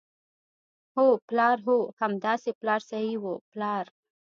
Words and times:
هو، 0.95 1.07
پلار، 1.27 1.57
هو 1.67 1.77
همداسې 2.01 2.49
پلار 2.59 2.81
صحیح 2.91 3.17
وو، 3.23 3.33
پلار. 3.51 3.85